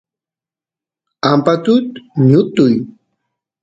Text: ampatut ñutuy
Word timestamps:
ampatut 1.29 1.87
ñutuy 2.27 2.75